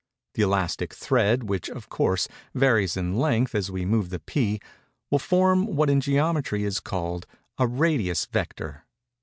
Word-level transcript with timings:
The 0.33 0.41
elastic 0.41 0.95
thread, 0.95 1.43
which, 1.47 1.69
of 1.69 1.87
course, 1.87 2.27
varies 2.55 2.97
in 2.97 3.19
length 3.19 3.53
as 3.53 3.69
we 3.69 3.85
move 3.85 4.09
the 4.09 4.17
pea, 4.19 4.59
will 5.11 5.19
form 5.19 5.75
what 5.75 5.91
in 5.91 6.01
geometry 6.01 6.63
is 6.63 6.79
called 6.79 7.27
a 7.59 7.67
radius 7.67 8.25
vector. 8.25 8.85